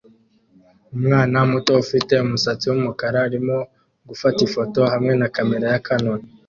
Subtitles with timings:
[0.95, 3.57] Umwana muto ufite umusatsi wumukara arimo
[4.09, 6.21] gufata ifoto hamwe na kamera ya Canon